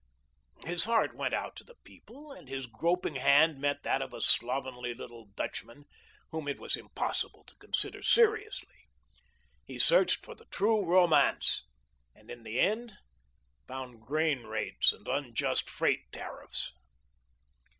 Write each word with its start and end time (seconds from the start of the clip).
His 0.65 0.85
heart 0.85 1.15
went 1.15 1.35
out 1.35 1.55
to 1.57 1.63
the 1.63 1.75
people, 1.83 2.31
and 2.31 2.49
his 2.49 2.65
groping 2.65 3.17
hand 3.17 3.59
met 3.59 3.83
that 3.83 4.01
of 4.01 4.15
a 4.15 4.21
slovenly 4.23 4.95
little 4.95 5.25
Dutchman, 5.35 5.85
whom 6.31 6.47
it 6.47 6.59
was 6.59 6.75
impossible 6.75 7.43
to 7.43 7.55
consider 7.57 8.01
seriously. 8.01 8.87
He 9.63 9.77
searched 9.77 10.25
for 10.25 10.33
the 10.33 10.45
True 10.45 10.83
Romance, 10.83 11.67
and, 12.15 12.31
in 12.31 12.41
the 12.41 12.59
end, 12.59 12.97
found 13.67 14.01
grain 14.01 14.45
rates 14.45 14.91
and 14.91 15.07
unjust 15.07 15.69
freight 15.69 16.11
tariffs. 16.11 16.73